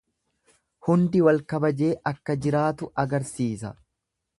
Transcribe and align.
Hundi 0.87 1.21
wal 1.27 1.43
kabajee 1.53 1.93
akka 2.13 2.39
jiraatu 2.47 2.95
agarsiisa. 3.05 3.79